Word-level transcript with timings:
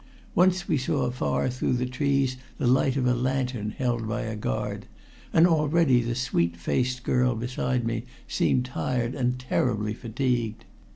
Once 0.33 0.67
we 0.67 0.79
saw 0.79 1.03
afar 1.05 1.47
through 1.47 1.73
the 1.73 1.85
trees 1.85 2.35
the 2.57 2.65
light 2.65 2.97
of 2.97 3.05
a 3.05 3.13
lantern 3.13 3.69
held 3.69 4.07
by 4.07 4.21
a 4.21 4.35
guard, 4.35 4.87
and 5.31 5.45
already 5.45 6.01
the 6.01 6.15
sweet 6.15 6.57
faced 6.57 7.03
girl 7.03 7.35
beside 7.35 7.85
me 7.85 8.05
seemed 8.27 8.65
tired 8.65 9.13
and 9.13 9.37
terribly 9.37 9.93
fatigued. 9.93 10.65